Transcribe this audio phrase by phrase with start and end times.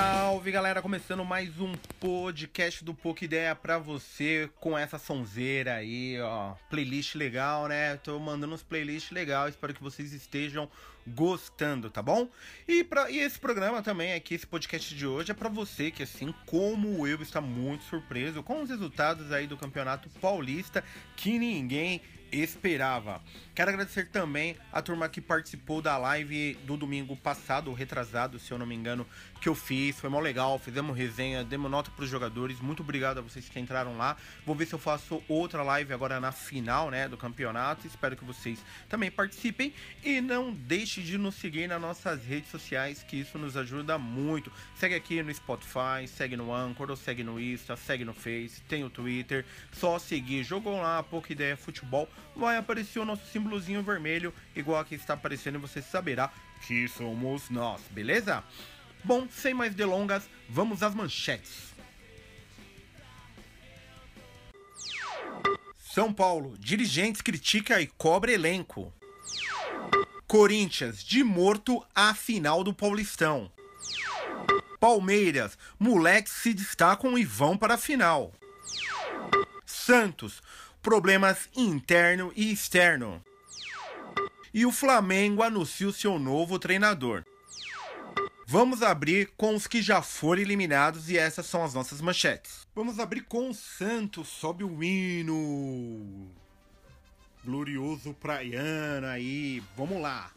[0.00, 6.20] Salve galera, começando mais um podcast do Pouca Ideia pra você com essa sonzeira aí,
[6.20, 6.54] ó.
[6.70, 7.96] Playlist legal, né?
[7.96, 10.70] Tô mandando uns playlists legais, espero que vocês estejam
[11.04, 12.28] gostando, tá bom?
[12.68, 16.04] E, pra, e esse programa também aqui, esse podcast de hoje é para você que
[16.04, 20.84] assim como eu está muito surpreso com os resultados aí do Campeonato Paulista
[21.16, 22.00] que ninguém
[22.32, 23.22] esperava.
[23.54, 28.58] Quero agradecer também a turma que participou da live do domingo passado, retrasado, se eu
[28.58, 29.06] não me engano,
[29.40, 29.98] que eu fiz.
[29.98, 32.60] Foi mó legal, fizemos resenha, demos nota para os jogadores.
[32.60, 34.16] Muito obrigado a vocês que entraram lá.
[34.46, 37.86] Vou ver se eu faço outra live agora na final, né, do campeonato.
[37.86, 39.72] Espero que vocês também participem
[40.04, 44.52] e não deixe de nos seguir nas nossas redes sociais, que isso nos ajuda muito.
[44.76, 48.90] Segue aqui no Spotify, segue no Anchor, segue no Insta, segue no Face, tem o
[48.90, 49.44] Twitter.
[49.72, 54.94] Só seguir, jogou lá, pouca ideia futebol, vai aparecer o nosso símbolozinho vermelho, igual aqui
[54.94, 56.30] está aparecendo, e você saberá
[56.66, 58.42] que somos nós, beleza?
[59.04, 61.68] Bom, sem mais delongas, vamos às manchetes.
[65.76, 68.92] São Paulo, dirigentes critica e cobra elenco.
[70.26, 73.50] Corinthians, de morto à final do Paulistão.
[74.78, 78.32] Palmeiras, moleques se destacam e vão para a final.
[79.64, 80.42] Santos,
[80.82, 83.22] problemas interno e externo.
[84.52, 87.24] E o Flamengo anuncia o seu novo treinador.
[88.46, 92.66] Vamos abrir com os que já foram eliminados e essas são as nossas manchetes.
[92.74, 96.30] Vamos abrir com o Santos, sobe o hino.
[97.44, 100.30] Glorioso Praiana aí, vamos lá.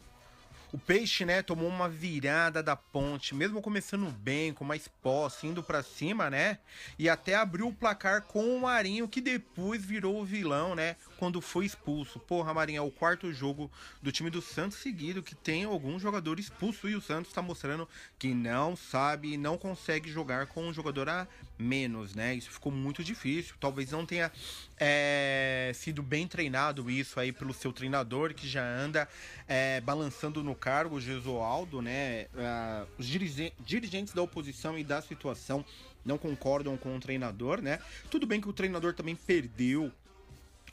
[0.72, 5.62] O Peixe, né, tomou uma virada da ponte, mesmo começando bem, com mais posse, indo
[5.62, 6.58] para cima, né?
[6.98, 10.96] E até abriu o placar com o Marinho, que depois virou o vilão, né?
[11.22, 12.18] Quando foi expulso.
[12.18, 13.70] Porra, Marinho, é o quarto jogo
[14.02, 17.88] do time do Santos seguido que tem algum jogador expulso e o Santos tá mostrando
[18.18, 22.34] que não sabe e não consegue jogar com um jogador a menos, né?
[22.34, 23.54] Isso ficou muito difícil.
[23.60, 24.32] Talvez não tenha
[24.76, 29.08] é, sido bem treinado isso aí pelo seu treinador, que já anda
[29.46, 32.26] é, balançando no cargo, Gesualdo, né?
[32.34, 35.64] Uh, os dirigentes da oposição e da situação
[36.04, 37.78] não concordam com o treinador, né?
[38.10, 39.92] Tudo bem que o treinador também perdeu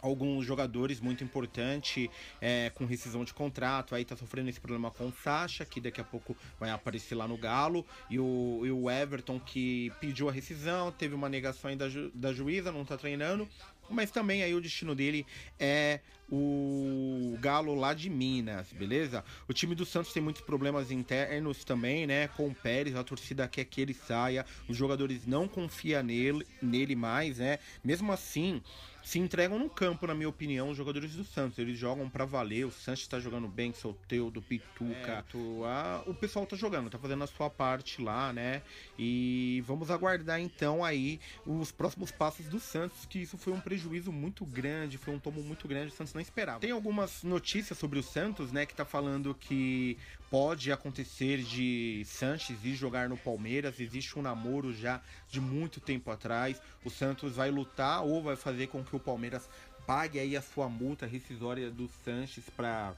[0.01, 2.09] alguns jogadores muito importantes
[2.41, 3.95] é, com rescisão de contrato.
[3.95, 7.27] Aí tá sofrendo esse problema com o Sacha, que daqui a pouco vai aparecer lá
[7.27, 7.85] no Galo.
[8.09, 12.11] E o, e o Everton, que pediu a rescisão, teve uma negação aí da, ju,
[12.13, 13.47] da juíza, não tá treinando.
[13.89, 15.25] Mas também aí o destino dele
[15.59, 15.99] é
[16.31, 19.23] o Galo lá de Minas, beleza?
[19.47, 22.27] O time do Santos tem muitos problemas internos também, né?
[22.29, 26.95] Com o Pérez, a torcida quer que ele saia, os jogadores não confiam nele, nele
[26.95, 27.57] mais, né?
[27.83, 28.61] Mesmo assim,
[29.09, 31.57] se entregam no campo, na minha opinião, os jogadores do Santos.
[31.57, 32.65] Eles jogam para valer.
[32.65, 35.25] O Santos tá jogando bem, Solteudo, Pituca.
[35.33, 38.61] É, a, o pessoal tá jogando, tá fazendo a sua parte lá, né?
[38.99, 43.78] E vamos aguardar então aí os próximos passos do Santos, que isso foi um prejuízo
[44.11, 46.59] muito grande, foi um tomo muito grande, o Santos não esperava.
[46.59, 49.97] Tem algumas notícias sobre o Santos, né, que tá falando que
[50.29, 53.79] pode acontecer de Sanches ir jogar no Palmeiras.
[53.79, 56.61] Existe um namoro já de muito tempo atrás.
[56.83, 59.49] O Santos vai lutar ou vai fazer com que o Palmeiras
[59.85, 62.93] pague aí a sua multa rescisória do Sanches para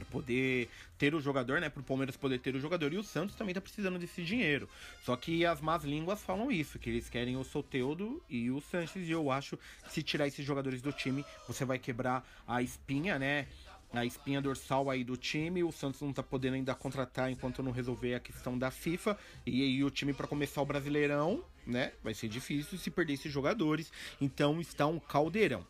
[0.00, 0.68] para poder
[0.98, 1.68] ter o jogador, né?
[1.68, 2.92] Para o Palmeiras poder ter o jogador.
[2.92, 4.68] E o Santos também tá precisando desse dinheiro.
[5.04, 9.08] Só que as más línguas falam isso, que eles querem o Soteudo e o Sanches.
[9.08, 13.18] E eu acho que se tirar esses jogadores do time, você vai quebrar a espinha,
[13.18, 13.46] né?
[13.92, 15.64] a espinha dorsal aí do time.
[15.64, 19.18] O Santos não tá podendo ainda contratar enquanto não resolver a questão da FIFA.
[19.44, 23.32] E aí o time para começar o Brasileirão, né, vai ser difícil se perder esses
[23.32, 23.92] jogadores.
[24.20, 25.66] Então está um caldeirão.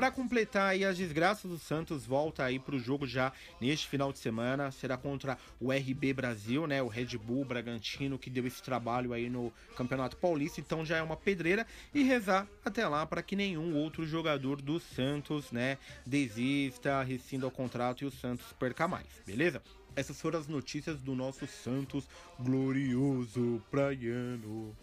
[0.00, 4.10] Para completar aí as desgraças, o Santos volta aí para o jogo já neste final
[4.10, 4.70] de semana.
[4.70, 6.82] Será contra o RB Brasil, né?
[6.82, 10.58] O Red Bull Bragantino que deu esse trabalho aí no Campeonato Paulista.
[10.58, 14.80] Então já é uma pedreira e rezar até lá para que nenhum outro jogador do
[14.80, 19.62] Santos, né, desista, rescinda o contrato e o Santos perca mais, beleza?
[19.94, 22.08] Essas foram as notícias do nosso Santos
[22.38, 24.74] glorioso praiano.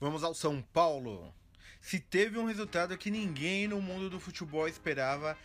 [0.00, 1.32] Vamos ao São Paulo.
[1.82, 5.36] Se teve um resultado que ninguém no mundo do futebol esperava,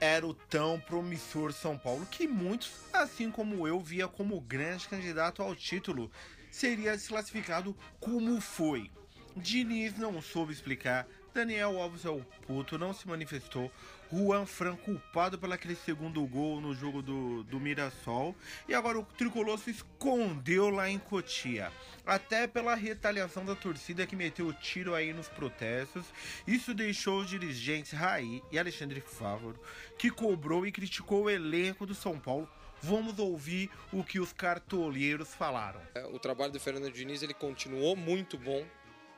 [0.00, 5.42] era o tão promissor São Paulo, que muitos, assim como eu, via como grande candidato
[5.42, 6.10] ao título,
[6.50, 8.90] seria desclassificado como foi.
[9.36, 13.70] Diniz não soube explicar, Daniel Alves é o puto, não se manifestou.
[14.12, 18.36] Juan Fran culpado pelo aquele segundo gol no jogo do, do Mirassol.
[18.68, 21.72] E agora o Tricolor se escondeu lá em Cotia.
[22.04, 26.04] Até pela retaliação da torcida que meteu o tiro aí nos protestos.
[26.46, 29.58] Isso deixou os dirigentes Raí e Alexandre Fávoro,
[29.98, 32.48] que cobrou e criticou o elenco do São Paulo
[32.84, 35.80] Vamos ouvir o que os cartoleiros falaram.
[35.94, 38.66] É, o trabalho do Fernando Diniz ele continuou muito bom.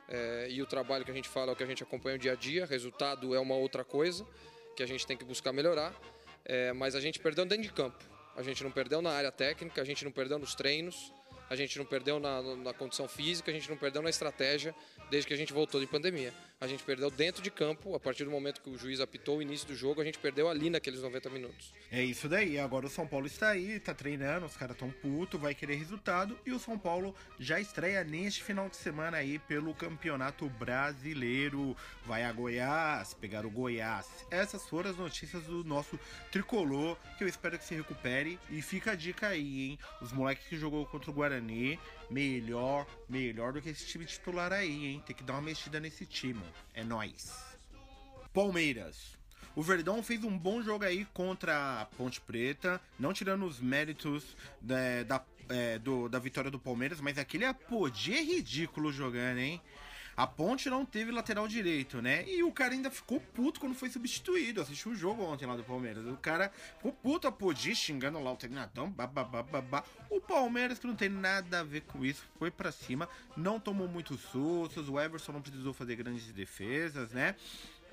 [0.07, 2.19] É, e o trabalho que a gente fala é o que a gente acompanha o
[2.19, 2.65] dia a dia.
[2.65, 4.25] Resultado é uma outra coisa
[4.75, 5.93] que a gente tem que buscar melhorar.
[6.43, 8.03] É, mas a gente perdeu dentro de campo.
[8.35, 11.11] A gente não perdeu na área técnica, a gente não perdeu nos treinos
[11.49, 14.73] a gente não perdeu na, na condição física, a gente não perdeu na estratégia
[15.09, 16.33] desde que a gente voltou de pandemia.
[16.59, 19.41] A gente perdeu dentro de campo, a partir do momento que o juiz apitou o
[19.41, 21.73] início do jogo, a gente perdeu ali naqueles 90 minutos.
[21.91, 22.57] É isso daí.
[22.57, 26.37] Agora o São Paulo está aí, está treinando, os caras estão puto, vai querer resultado
[26.45, 31.75] e o São Paulo já estreia neste final de semana aí pelo Campeonato Brasileiro.
[32.05, 34.07] Vai a Goiás, pegar o Goiás.
[34.31, 35.99] Essas foram as notícias do nosso
[36.31, 39.79] tricolor, que eu espero que se recupere e fica a dica aí, hein?
[40.01, 41.79] Os moleques que jogou contra o Guarani Guarani,
[42.09, 45.03] melhor, melhor do que esse time titular aí, hein?
[45.05, 46.41] Tem que dar uma mexida nesse time.
[46.73, 47.43] É nós.
[48.33, 49.15] Palmeiras.
[49.55, 54.35] O Verdão fez um bom jogo aí contra a Ponte Preta, não tirando os méritos
[54.61, 59.37] da, né, da, é, do, da vitória do Palmeiras, mas aquele apogê é ridículo jogando,
[59.39, 59.61] hein?
[60.17, 62.23] A Ponte não teve lateral direito, né?
[62.27, 64.61] E o cara ainda ficou puto quando foi substituído.
[64.61, 66.05] Assistiu o jogo ontem lá do Palmeiras.
[66.05, 68.87] O cara ficou puto a Podi xingando lá o treinador.
[68.87, 69.83] Babá.
[70.09, 73.09] O Palmeiras, que não tem nada a ver com isso, foi para cima.
[73.35, 74.87] Não tomou muitos sustos.
[74.87, 77.35] O Everson não precisou fazer grandes defesas, né?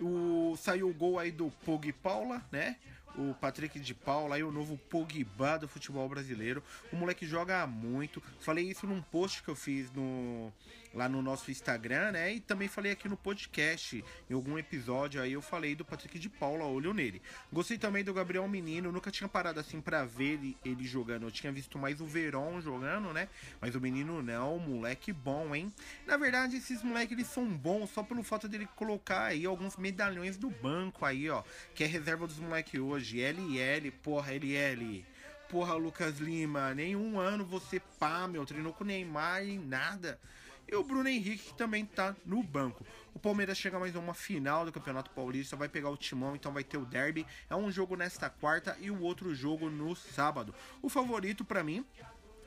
[0.01, 2.77] O, saiu o gol aí do Pog Paula, né?
[3.17, 6.63] O Patrick de Paula aí, o novo Pogba do futebol brasileiro.
[6.93, 8.23] O moleque joga muito.
[8.41, 10.53] Falei isso num post que eu fiz no,
[10.95, 12.35] lá no nosso Instagram, né?
[12.35, 16.29] E também falei aqui no podcast, em algum episódio aí eu falei do Patrick de
[16.29, 17.21] Paula, olho nele.
[17.53, 21.25] Gostei também do Gabriel Menino, nunca tinha parado assim para ver ele, ele, jogando.
[21.25, 23.29] Eu tinha visto mais o Verón jogando, né?
[23.61, 25.73] Mas o menino não, moleque bom, hein?
[26.07, 30.37] Na verdade, esses moleques eles são bons só pelo fato dele colocar aí alguns medalhões
[30.37, 31.43] do banco aí, ó,
[31.75, 33.21] que é reserva dos moleques hoje hoje.
[33.21, 35.05] LL, porra, LL.
[35.51, 40.19] Porra, Lucas Lima, nenhum ano você pá, meu, treinou com Neymar e nada.
[40.67, 42.87] E o Bruno Henrique que também tá no banco.
[43.13, 46.65] O Palmeiras chega mais uma final do Campeonato Paulista, vai pegar o Timão, então vai
[46.65, 47.27] ter o derby.
[47.51, 50.55] É um jogo nesta quarta e o outro jogo no sábado.
[50.81, 51.85] O favorito para mim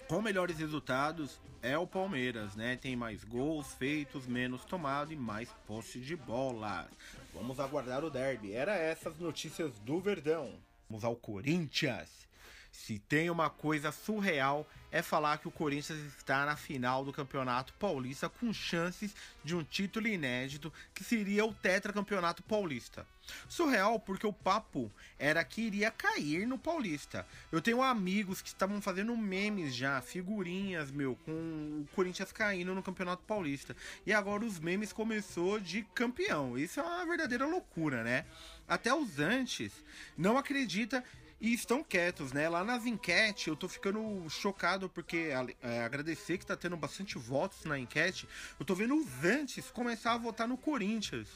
[0.07, 2.75] com melhores resultados é o Palmeiras, né?
[2.77, 6.87] Tem mais gols feitos, menos tomado e mais posse de bola.
[7.35, 8.53] Vamos aguardar o derby.
[8.53, 10.53] Era essas notícias do Verdão.
[10.89, 12.25] Vamos ao Corinthians.
[12.75, 17.73] Se tem uma coisa surreal é falar que o Corinthians está na final do Campeonato
[17.73, 23.05] Paulista com chances de um título inédito que seria o Tetracampeonato Paulista.
[23.49, 27.25] Surreal porque o papo era que iria cair no Paulista.
[27.51, 32.83] Eu tenho amigos que estavam fazendo memes já, figurinhas, meu, com o Corinthians caindo no
[32.83, 33.75] Campeonato Paulista.
[34.05, 36.55] E agora os memes começou de campeão.
[36.57, 38.25] Isso é uma verdadeira loucura, né?
[38.67, 39.71] Até os antes
[40.17, 41.03] não acredita
[41.45, 42.49] e estão quietos, né?
[42.49, 45.29] Lá nas enquetes, eu tô ficando chocado porque
[45.61, 48.27] é, agradecer que tá tendo bastante votos na enquete.
[48.59, 51.27] Eu tô vendo os antes começar a votar no Corinthians.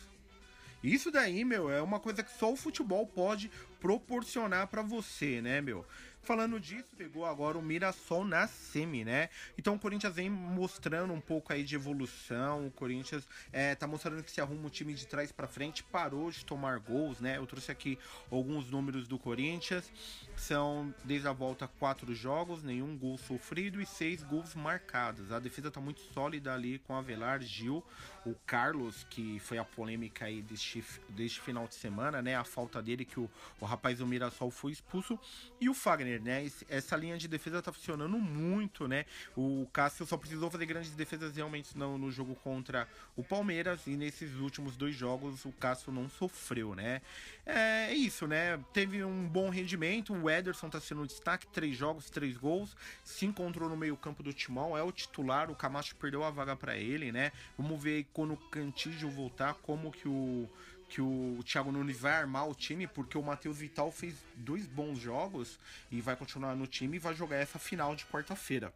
[0.83, 5.61] Isso daí, meu, é uma coisa que só o futebol pode proporcionar para você, né,
[5.61, 5.85] meu?
[6.29, 9.29] Falando disso, pegou agora o Mirassol na semi, né?
[9.57, 12.67] Então o Corinthians vem mostrando um pouco aí de evolução.
[12.67, 16.29] O Corinthians é, tá mostrando que se arruma o time de trás para frente, parou
[16.29, 17.37] de tomar gols, né?
[17.37, 17.97] Eu trouxe aqui
[18.29, 19.91] alguns números do Corinthians.
[20.35, 25.31] São, desde a volta, quatro jogos, nenhum gol sofrido e seis gols marcados.
[25.31, 27.83] A defesa tá muito sólida ali com Avelar, Gil,
[28.23, 32.35] o Carlos, que foi a polêmica aí deste, deste final de semana, né?
[32.35, 33.27] A falta dele que o,
[33.59, 35.19] o rapaz do Mirassol foi expulso.
[35.59, 36.49] E o Fagner, né?
[36.67, 39.05] Essa linha de defesa tá funcionando muito, né?
[39.35, 43.91] O Cássio só precisou fazer grandes defesas realmente no, no jogo contra o Palmeiras e
[43.91, 47.01] nesses últimos dois jogos o Cássio não sofreu, né?
[47.45, 48.59] É, é isso, né?
[48.73, 53.25] Teve um bom rendimento, o Ederson tá sendo um destaque, três jogos, três gols, se
[53.25, 56.77] encontrou no meio campo do Timão, é o titular, o Camacho perdeu a vaga para
[56.77, 57.31] ele, né?
[57.57, 60.49] Vamos ver quando o Cantígio voltar, como que o
[60.89, 64.99] que o Thiago Nunes vai armar o time, porque o Matheus Vital fez dois bons
[64.99, 65.59] jogos
[65.91, 68.73] e vai continuar no time e vai jogar essa final de quarta-feira.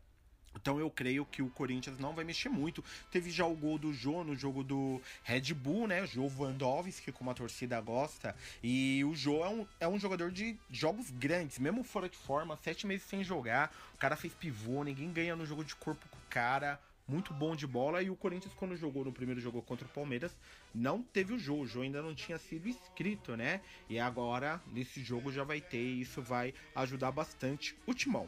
[0.55, 2.83] Então eu creio que o Corinthians não vai mexer muito.
[3.11, 6.05] Teve já o gol do Jô no jogo do Red Bull, né?
[6.05, 8.35] Jô Vandovski, como a torcida gosta.
[8.61, 12.57] E o Jô é um, é um jogador de jogos grandes, mesmo fora de forma,
[12.57, 13.75] sete meses sem jogar.
[13.95, 17.55] O cara fez pivô, ninguém ganha no jogo de corpo com o cara muito bom
[17.55, 18.01] de bola.
[18.01, 20.35] E o Corinthians, quando jogou no primeiro jogo contra o Palmeiras,
[20.73, 21.63] não teve o jogo.
[21.63, 23.61] O jogo ainda não tinha sido inscrito, né?
[23.89, 25.81] E agora, nesse jogo, já vai ter.
[25.81, 28.27] E isso vai ajudar bastante o Timão.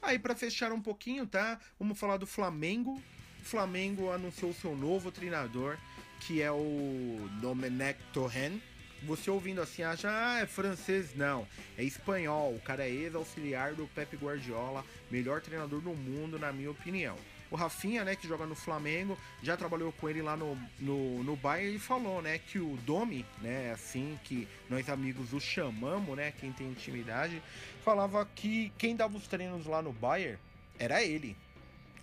[0.00, 1.60] Aí, para fechar um pouquinho, tá?
[1.78, 3.00] Vamos falar do Flamengo.
[3.40, 5.78] O Flamengo anunciou seu novo treinador,
[6.20, 8.60] que é o Domenech Torren
[9.02, 11.14] você ouvindo assim, acha, ah, é francês.
[11.14, 11.46] Não,
[11.76, 12.54] é espanhol.
[12.54, 17.16] O cara é ex-auxiliar do Pep Guardiola, melhor treinador do mundo, na minha opinião.
[17.50, 21.36] O Rafinha, né, que joga no Flamengo, já trabalhou com ele lá no, no, no
[21.36, 26.32] Bayern e falou, né, que o Domi, né, assim que nós amigos o chamamos, né,
[26.32, 27.42] quem tem intimidade,
[27.84, 30.38] falava que quem dava os treinos lá no Bayern
[30.78, 31.36] era ele.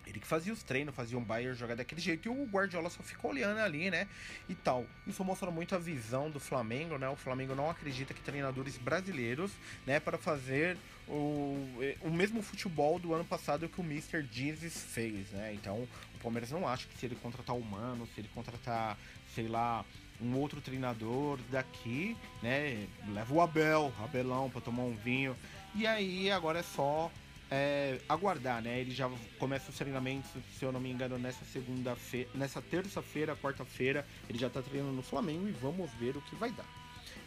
[0.06, 3.02] Ele que fazia os treinos, fazia um Bayern jogar daquele jeito e o Guardiola só
[3.02, 4.08] ficou olhando ali, né?
[4.50, 4.86] E tal.
[5.08, 7.08] Isso mostra muito a visão do Flamengo, né?
[7.10, 9.52] O Flamengo não acredita que treinadores brasileiros,
[9.86, 11.68] né, para fazer o,
[12.02, 14.26] o mesmo futebol do ano passado que o Mr.
[14.32, 15.54] Jesus fez, né?
[15.54, 18.98] Então, o Palmeiras não acha que se ele contratar o Mano, se ele contratar,
[19.34, 19.86] sei lá,
[20.22, 22.88] um outro treinador daqui, né?
[23.10, 25.36] Leva o Abel, Abelão para tomar um vinho.
[25.76, 27.12] E aí agora é só
[27.56, 28.80] é, aguardar, né?
[28.80, 29.08] Ele já
[29.38, 34.50] começa os treinamentos, se eu não me engano, nessa segunda-feira, nessa terça-feira, quarta-feira, ele já
[34.50, 36.66] tá treinando no Flamengo e vamos ver o que vai dar.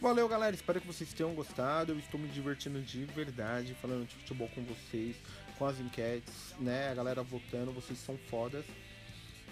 [0.01, 0.53] Valeu, galera.
[0.53, 1.93] Espero que vocês tenham gostado.
[1.93, 5.15] Eu estou me divertindo de verdade falando de futebol com vocês,
[5.57, 6.91] com as enquetes, né?
[6.91, 8.65] A galera votando, vocês são fodas.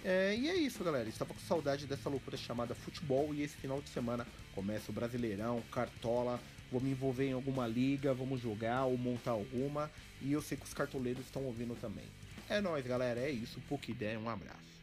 [0.03, 1.08] É, e é isso, galera.
[1.08, 5.63] Estava com saudade dessa loucura chamada futebol e esse final de semana começa o Brasileirão,
[5.72, 6.38] Cartola.
[6.72, 9.92] Vou me envolver em alguma liga, vamos jogar ou montar alguma.
[10.22, 12.06] E eu sei que os cartoleiros estão ouvindo também.
[12.50, 13.20] É nóis, galera.
[13.20, 13.60] É isso.
[13.68, 14.20] Pouca ideia.
[14.20, 14.75] Um abraço.